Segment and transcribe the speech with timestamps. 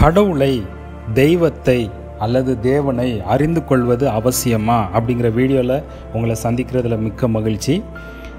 [0.00, 0.62] கடவுளை
[1.14, 5.82] தெய்வத்தை அல்லது தேவனை அறிந்து கொள்வது அவசியமா அப்படிங்கிற வீடியோவில்
[6.12, 7.74] உங்களை சந்திக்கிறதுல மிக்க மகிழ்ச்சி.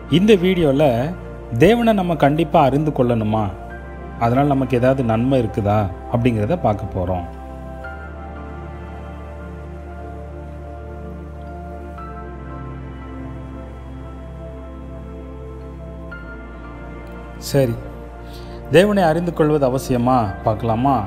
[0.09, 1.11] இந்த வீடியோவில்
[1.57, 3.43] தேவனை நம்ம கண்டிப்பாக அறிந்து கொள்ளணுமா?
[4.19, 5.79] அதனால் நமக்கு ஏதாவது நன்மை இருக்குதா?
[6.13, 7.27] அப்படிங்கிறத பார்க்க போகிறோம்
[17.51, 17.75] சரி.
[18.71, 20.19] தேவனை அறிந்து கொள்வது அவசியமா?
[20.43, 20.97] பார்க்கலாமா?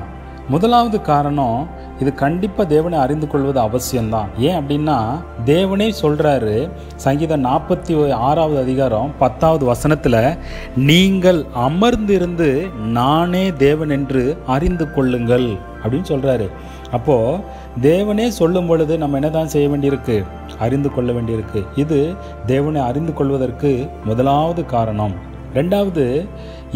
[0.49, 1.67] முதலாவது காரணம்
[1.99, 4.25] இது கண்டிப்பாக தேவனை அறிந்து கொள்வது அவசியம்தான்.
[4.37, 4.97] ஏன் அப்படின்னா
[5.45, 10.37] தேவனே சொல்கிறாரு சங்கீதம் நாற்பத்தி ஆறாவது அதிகாரம் பத்தாவது வசனத்தில்
[10.75, 15.47] நீங்கள் அமர்ந்திருந்து நானே தேவன் என்று அறிந்து கொள்ளுங்கள்
[15.83, 16.49] அப்படின்னு சொல்கிறாரு
[16.91, 17.39] அப்போது
[17.81, 20.23] தேவனே சொல்லும் பொழுது நம்ம என்ன தான் செய்ய வேண்டியிருக்கு?
[20.59, 21.65] அறிந்து கொள்ள வேண்டியிருக்கு.
[21.75, 22.13] இது
[22.45, 25.31] தேவனை அறிந்து கொள்வதற்கு முதலாவது காரணம்.
[25.53, 26.27] ரெண்டாவது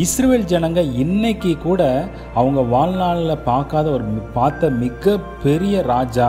[0.03, 1.81] இஸ்ரேல் ஜனங்க இன்னைக்கு கூட
[2.39, 4.03] அவங்க வாழ்நாளில் பார்க்காத ஒரு
[4.35, 6.27] பார்த்த மிக பெரிய ராஜா.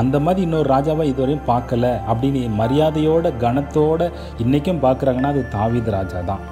[0.00, 1.84] அந்த மாதிரி இன்னொரு ராஜாவை இதுவரையும் பார்க்கல.
[2.10, 6.42] அப்படின்னு மரியாதையோட கனத்தோட இன்றைக்கும் பார்க்குறாங்கன்னா அது தாவீது ராஜா தான்.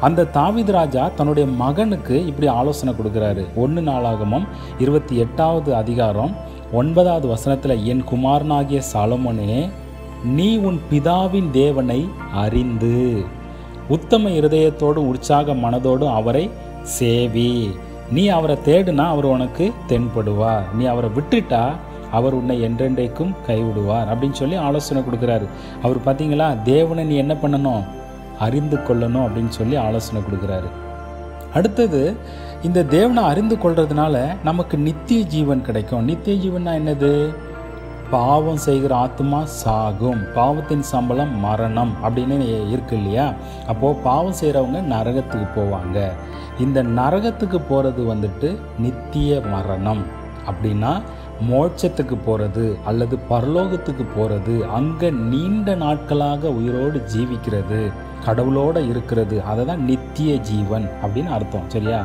[0.00, 3.44] அந்த தாவீது ராஜா தன்னுடைய மகனுக்கு இப்படி ஆலோசனை கொடுக்குறாரு.
[3.64, 6.34] ஒன்று நாளாகமும் இருபத்தி எட்டாவது அதிகாரம்
[6.72, 9.70] ஒன்பதாவது வசனத்தில் என் குமாரனாகிய சாலமோனே
[10.36, 12.00] நீ உன் பிதாவின் தேவனை
[12.44, 12.98] அறிந்து
[13.88, 16.50] உத்தம இருதயத்தோடு உற்சாக மனதோடு அவரை
[16.98, 17.76] சேவி.
[18.12, 20.62] நீ அவரை தேடுனா அவர் உனக்கு தென்படுவார்.
[20.74, 21.70] நீ அவரை விட்டுட்டா
[22.12, 25.46] அவர் உன்னை என்றென்றைக்கும் கைவிடுவார் அப்படின்னு சொல்லி ஆலோசனை கொடுக்குறாரு.
[25.82, 26.62] அவர் பார்த்தீங்களா?
[26.62, 27.84] தேவனை நீ என்ன பண்ணணும்?
[28.38, 30.68] அறிந்து கொள்ளணும் அப்படின்னு சொல்லி ஆலோசனை கொடுக்குறாரு.
[31.54, 32.16] அடுத்தது
[32.62, 36.04] இந்த தேவனை அறிந்து கொள்றதுனால நமக்கு நித்திய ஜீவன் கிடைக்கும்.
[36.04, 37.34] நித்திய ஜீவன்னா என்னது?
[38.14, 40.20] பாவம் செய்கிற ஆத்மா சாகும்.
[40.36, 42.36] பாவத்தின் சம்பளம் மரணம் அப்படின்னு
[42.74, 43.26] இருக்கு இல்லையா?
[43.72, 45.98] அப்போது பாவம் செய்கிறவங்க நரகத்துக்கு போவாங்க.
[46.64, 48.50] இந்த நரகத்துக்கு போகிறது வந்துட்டு
[48.84, 50.02] நித்திய மரணம்.
[50.48, 50.92] அப்படின்னா
[51.50, 57.80] மோட்சத்துக்கு போகிறது அல்லது பரலோகத்துக்கு போகிறது அங்கே நீண்ட நாட்களாக உயிரோடு ஜீவிக்கிறது
[58.26, 61.98] கடவுளோடு இருக்கிறது அதை தான் நித்திய ஜீவன் அப்படின்னு அர்த்தம் சரியா?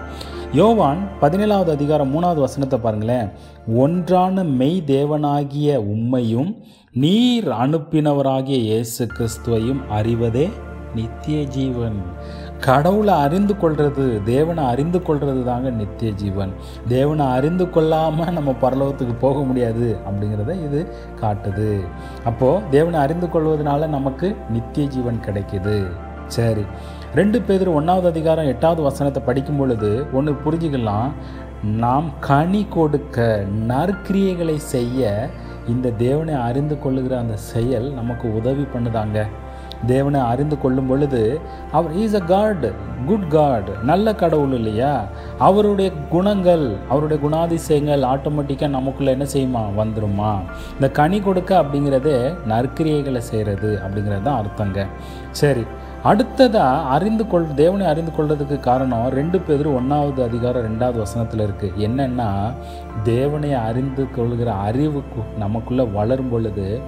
[0.53, 3.27] யோவான் பதினேழாவது அதிகாரம் மூணாவது வசனத்தை பாருங்களேன்.
[3.75, 6.49] ஒன்றான மெய் தேவனாகிய உம்மையும்
[6.93, 10.49] நீர் அனுப்பினவராகிய இயேசு கிறிஸ்துவையும் அறிவதே
[10.95, 11.99] நித்திய ஜீவன்
[12.59, 16.53] கடவுளை அறிந்து கொள்வது தேவனை அறிந்து கொள்வது தாங்க நித்திய ஜீவன்
[16.87, 21.79] தேவனை அறிந்து கொள்ளாமல் நம்ம பரலோகத்துக்கு போக முடியாது அப்படிங்கிறத இது காட்டுது.
[22.23, 25.85] அப்போது தேவனை அறிந்து கொள்வதனால நமக்கு நித்திய ஜீவன் கிடைக்குது.
[26.27, 26.65] சரி.
[27.17, 31.09] ரெண்டு பேர் ஒன்றாவது அதிகாரம் எட்டாவது வசனத்தை படிக்கும் பொழுது ஒன்று புரிஞ்சுக்கலாம்.
[31.83, 35.29] நாம் கனி கொடுக்க நற்கிரியைகளை செய்ய
[35.67, 39.17] இந்த தேவனை அறிந்து கொள்ளுகிற அந்த செயல் நமக்கு உதவி பண்ணுதாங்க.
[39.87, 41.23] தேவனை அறிந்து கொள்ளும் பொழுது
[41.71, 42.65] அவர் is a god
[43.09, 44.93] good god நல்ல கடவுள் இல்லையா?
[45.47, 49.63] அவருடைய குணங்கள் அவருடைய குணாதிசயங்கள் ஆட்டோமேட்டிக்காக நமக்குள்ளே என்ன செய்யுமா?
[49.81, 50.31] வந்துருமா?
[50.75, 52.17] இந்த கனி கொடுக்க அப்படிங்கிறதே
[52.53, 54.87] நற்கிரியைகளை செய்கிறது அப்படிங்கிறது தான் அர்த்தங்க.
[55.31, 55.65] சரி
[56.03, 62.53] அடுத்ததாக அறிந்து கொள் தேவனை அறிந்து கொள்றதுக்கு காரணம் ரெண்டு பேர் ஒன்றாவது அதிகாரம் ரெண்டாவது வசனத்தில் இருக்குது என்னென்னா
[63.03, 65.03] தேவனை அறிந்து கொள்கிற அறிவு
[65.37, 66.81] நமக்குள்ளே வளரும் பொழுது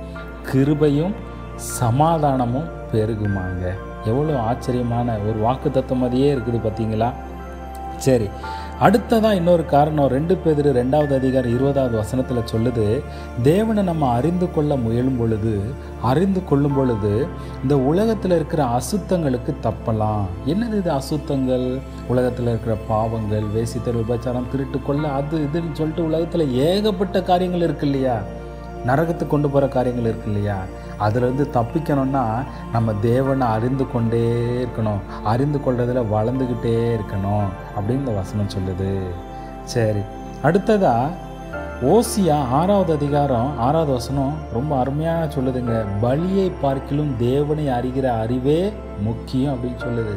[0.52, 1.14] கிருபையும்
[1.56, 3.74] சமாதானமும் பெருகுமாங்க.
[4.06, 7.12] எவ்வளோ ஆச்சரியமான ஒரு வாக்கு தத்துவமதியே இருக்குது பார்த்தீங்களா
[7.98, 8.30] சரி
[8.84, 12.86] அடுத்ததாக இன்னொரு காரணம் ரெண்டு பேர் ரெண்டாவது அதிகாரி இருபதாவது வசனத்தில் சொல்லுது
[13.44, 15.54] தேவனை நம்ம அறிந்து கொள்ள முயலும் பொழுது
[16.02, 17.28] அறிந்து கொள்ளும் பொழுது
[17.64, 20.26] இந்த உலகத்தில் இருக்கிற அசுத்தங்களுக்கு தப்பலாம்.
[20.46, 21.80] என்னது இது அசுத்தங்கள்?
[22.08, 28.22] உலகத்தில் இருக்கிற பாவங்கள் வேசித்தல் விபச்சாரம் திருட்டு கொள்ள அது இதுன்னு சொல்லிட்டு உலகத்தில் ஏகப்பட்ட காரியங்கள் இருக்கு இல்லையா?
[28.86, 30.58] நரகத்துக்கு கொண்டு போகிற காரியங்கள் இருக்கு இல்லையா?
[30.98, 32.26] அதிலிருந்து தப்பிக்கணும்னா
[32.72, 34.34] நம்ம தேவனை அறிந்து கொண்டே
[34.64, 35.00] இருக்கணும்.
[35.24, 37.48] அறிந்து கொள்றதில் வளர்ந்துக்கிட்டே இருக்கணும்.
[37.78, 39.00] அப்படின்னு இந்த வசனம் சொல்லுது.
[39.64, 40.00] சரி
[40.42, 41.08] அடுத்ததாக
[41.90, 45.76] ஓசியா ஆறாவது அதிகாரம் ஆறாவது வசனம் ரொம்ப அருமையாக சொல்லுதுங்க.
[46.04, 48.58] பலியை பார்க்கிலும் தேவனை அறிகிற அறிவே
[49.06, 50.14] முக்கியம் அப்படின்னு சொல்லுது.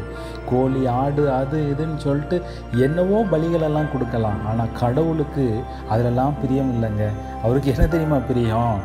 [0.51, 2.43] கோழி ஆடு அது இதுன்னு சொல்லிட்டு
[2.87, 4.43] என்னவோ பலிகளெல்லாம் கொடுக்கலாம்.
[4.51, 5.47] ஆனால் கடவுளுக்கு
[5.93, 7.06] அதிலெல்லாம் பிரியம் இல்லைங்க.
[7.44, 8.77] அவருக்கு என்ன தெரியுமா பிரியம்?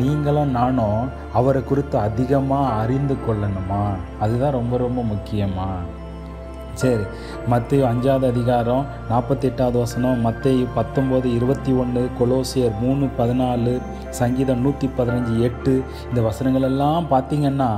[0.00, 1.08] நீங்களும் நானும்
[1.40, 3.84] அவரை குறித்து அதிகமாக அறிந்து கொள்ளணுமா?
[4.20, 6.04] அதுதான் ரொம்ப ரொம்ப முக்கியமாக
[6.76, 7.04] சரி.
[7.46, 13.80] மத்திய அஞ்சாவது அதிகாரம் நாற்பத்தெட்டாவது வசனம் மத்திய பத்தொம்போது இருபத்தி ஒன்று கொலோசியர் மூணு பதினாலு
[14.10, 15.82] சங்கீதம் நூற்றி பதினஞ்சு எட்டு.
[16.08, 17.70] இந்த வசனங்களெல்லாம் பார்த்திங்கன்னா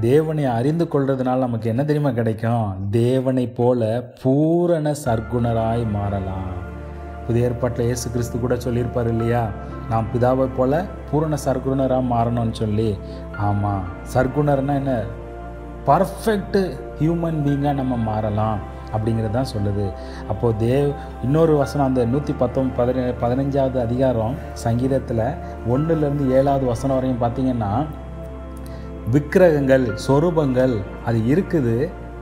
[0.00, 2.90] தேவனை அறிந்து கொள்றதுனால நமக்கு என்ன தெரியுமா கிடைக்கும்?
[2.90, 6.52] தேவனை போல பூரண சர்க்குணராய் மாறலாம்.
[7.26, 9.48] புதிய ஏற்பாட்டில் இயேசு கிறிஸ்து கூட சொல்லியிருப்பார் இல்லையா?
[9.90, 12.96] நாம் பிதாவை போல பூரண சர்க்குணராக மாறணும்னு சொல்லி.
[13.38, 15.04] ஆமாம் சர்க்குணர்னா என்ன?
[15.88, 16.60] பர்ஃபெக்ட்
[17.00, 18.60] ஹியூமன் பீங்காக நம்ம மாறலாம்
[18.94, 19.86] அப்படிங்கிறது தான் சொல்லுது.
[20.32, 20.88] அப்போது தேவ்
[21.26, 24.34] இன்னொரு வசனம் அந்த நூற்றி பத்தொம் பதின பதினஞ்சாவது அதிகாரம்
[24.64, 25.26] சங்கீதத்தில்
[25.74, 27.72] ஒன்றுலேருந்து ஏழாவது வசனம் வரையும் பார்த்தீங்கன்னா
[29.14, 30.76] விக்கிரகங்கள் சொரூபங்கள்
[31.08, 31.76] அது இருக்குது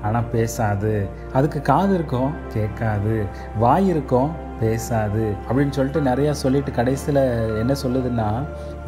[0.07, 0.95] ஆனால் பேசாது.
[1.39, 3.17] அதுக்கு காது இருக்கும் கேட்காது.
[3.63, 4.31] வாய் இருக்கும்
[4.63, 5.25] பேசாது.
[5.49, 7.23] அப்படின்னு சொல்லிட்டு நிறையா சொல்லிட்டு கடைசியில்
[7.63, 8.29] என்ன சொல்லுதுன்னா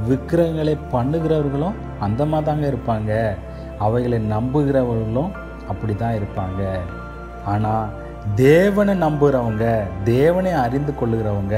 [0.09, 3.13] விக்கிரகங்களை பண்ணுகிறவர்களும் அந்த மாதிரி தாங்க இருப்பாங்க.
[3.85, 5.33] அவைகளை நம்புகிறவர்களும்
[5.71, 6.63] அப்படி தான் இருப்பாங்க.
[7.53, 7.91] ஆனால்
[8.45, 9.65] தேவனை நம்புகிறவங்க
[10.13, 11.57] தேவனை அறிந்து கொள்ளுகிறவங்க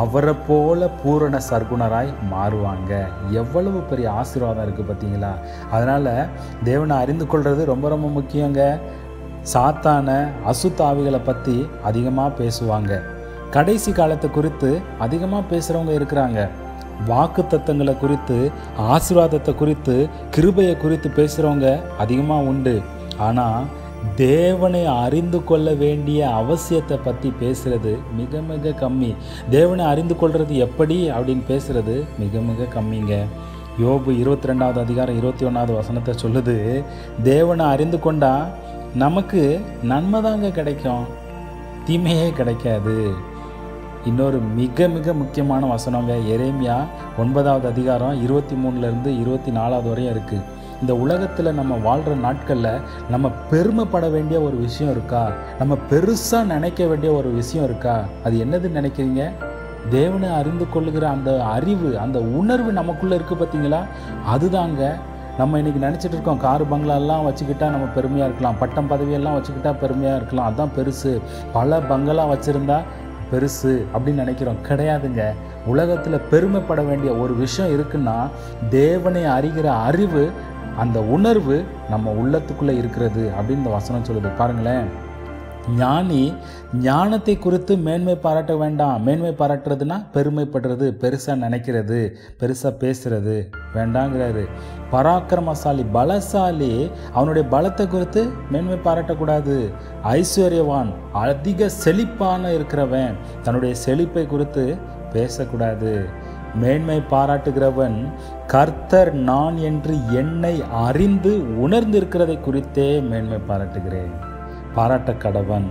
[0.00, 2.92] அவரை போல பூரண சர்க்குணராய் மாறுவாங்க.
[3.40, 5.32] எவ்வளவு பெரிய ஆசீர்வாதம் இருக்குது பார்த்தீங்களா?
[5.74, 6.12] அதனால்
[6.68, 8.62] தேவனை அறிந்து கொள்வது ரொம்ப ரொம்ப முக்கியங்க.
[9.52, 10.08] சாத்தான
[10.52, 11.56] அசுத்தாவிகளை பற்றி
[11.88, 12.92] அதிகமாக பேசுவாங்க.
[13.56, 14.70] கடைசி காலத்தை குறித்து
[15.06, 16.40] அதிகமாக பேசுகிறவங்க இருக்கிறாங்க.
[17.08, 18.38] வாக்கு தத்தங்களை குறித்து
[18.94, 19.94] ஆசீர்வாதத்தை குறித்து
[20.36, 21.68] கிருபையை குறித்து பேசுகிறவங்க
[21.98, 22.74] அதிகமாக உண்டு.
[23.26, 23.68] ஆனால்
[24.16, 29.10] தேவனை அறிந்து கொள்ள வேண்டிய அவசியத்தை பற்றி பேசுகிறது மிக மிக கம்மி.
[29.50, 33.14] தேவனை அறிந்து கொள்வது எப்படி அப்படின்னு பேசுகிறது மிக மிக கம்மிங்க.
[33.82, 36.56] யோபு இருபத்தி ரெண்டாவது அதிகாரம் இருபத்தி ஒன்றாவது வசனத்தை சொல்லுது
[37.22, 38.32] தேவனை அறிந்து கொண்டா
[38.94, 39.42] நமக்கு
[39.90, 41.04] நன்மை தாங்க கிடைக்கும்
[41.86, 42.96] தீமையே கிடைக்காது.
[44.04, 46.76] இன்னொரு மிக மிக முக்கியமான வசனங்க எரேமியா
[47.18, 50.42] ஒன்பதாவது அதிகாரம் இருபத்தி மூணுலேருந்து இருபத்தி நாலாவது வரையும் இருக்குது
[50.80, 52.80] இந்த உலகத்தில் நம்ம வாழ்கிற நாட்களில்
[53.10, 55.30] நம்ம பெருமைப்பட வேண்டிய ஒரு விஷயம் இருக்கா?
[55.58, 58.04] நம்ம பெருசாக நினைக்க வேண்டிய ஒரு விஷயம் இருக்கா?
[58.24, 59.30] அது என்னதுன்னு நினைக்கிறீங்க?
[59.90, 63.80] தேவனை அறிந்து கொள்ளுகிற அந்த அறிவு அந்த உணர்வு நமக்குள்ளே இருக்குது பார்த்தீங்களா
[64.36, 64.94] அதுதாங்க.
[65.38, 68.58] நம்ம இன்றைக்கி நினச்சிட்டு இருக்கோம் காரு பங்களாலாம் வச்சுக்கிட்டா நம்ம பெருமையாக இருக்கலாம்.
[68.58, 70.46] பட்டம் பதவியெல்லாம் வச்சுக்கிட்டா பெருமையாக இருக்கலாம்.
[70.46, 71.20] அதுதான் பெருசு.
[71.52, 72.80] பல பங்களா வச்சுருந்தா
[73.32, 74.56] பெருசு அப்படின்னு நினைக்கிறோம்.
[74.68, 75.24] கிடையாதுங்க.
[75.66, 78.28] உலகத்தில் பெருமைப்பட வேண்டிய ஒரு விஷயம் இருக்குன்னா
[78.68, 80.30] தேவனை அறிகிற அறிவு
[80.78, 84.28] அந்த உணர்வு நம்ம உள்ளத்துக்குள்ளே இருக்கிறது அப்படின்னு இந்த வசனம் சொல்லுது.
[84.38, 85.08] பாருங்களேன்.
[85.68, 86.32] ஞானி
[86.82, 89.02] ஞானத்தை குறித்து மேன்மை பாராட்ட வேண்டாம்.
[89.02, 94.48] மேன்மை பாராட்டுறதுனா பெருமைப்படுறது பெருசாக நினைக்கிறது பெருசாக பேசுறது வேண்டாங்கிறாரு.
[94.92, 99.72] பராக்கிரமசாலி பலசாலி அவனுடைய பலத்தை குறித்து மேன்மை பாராட்டக்கூடாது.
[100.04, 104.76] ஐஸ்வர்யவான் அதிக செழிப்பான இருக்கிறவன் தன்னுடைய செழிப்பை குறித்து
[105.12, 106.06] பேசக்கூடாது.
[106.54, 108.12] மேன்மை பாராட்டுகிறவன்
[108.46, 114.29] கர்த்தர் நான் என்று என்னை அறிந்து உணர்ந்திருக்கிறதை குறித்தே மேன்மை பாராட்டுகிறேன்.
[114.74, 115.68] பாராட்ட கடவன்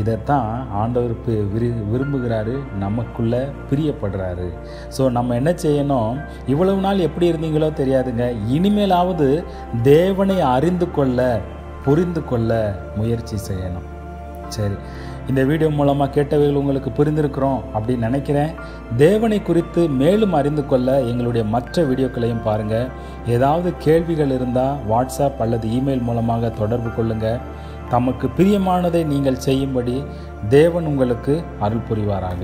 [0.00, 0.48] இதைத்தான்
[0.80, 3.34] ஆண்டவருக்கு விரு விரும்புகிறாரு நமக்குள்ள
[3.68, 4.48] பிரியப்படுறாரு.
[4.96, 6.12] ஸோ நம்ம என்ன செய்யணும்?
[6.52, 8.24] இவ்வளவு நாள் எப்படி இருந்தீங்களோ தெரியாதுங்க.
[8.56, 9.28] இனிமேலாவது
[9.92, 11.28] தேவனை அறிந்து கொள்ள
[11.86, 12.50] புரிந்து கொள்ள
[12.98, 13.86] முயற்சி செய்யணும்.
[14.54, 14.76] சரி.
[15.30, 18.52] இந்த வீடியோ மூலமாக கேட்டவைகள் உங்களுக்கு புரிந்திருக்கிறோம் அப்படின்னு நினைக்கிறேன்.
[19.04, 22.90] தேவனை குறித்து மேலும் அறிந்து கொள்ள எங்களுடைய மற்ற வீடியோக்களையும் பாருங்கள்
[23.36, 27.40] ஏதாவது கேள்விகள் இருந்தால் வாட்ஸ்அப் அல்லது இமெயில் மூலமாக தொடர்பு கொள்ளுங்கள்
[27.90, 29.96] தமக்கு பிரியமானதை நீங்கள் செய்யும்படி
[30.48, 32.42] தேவன் உங்களுக்கு அருள் புரிவாராக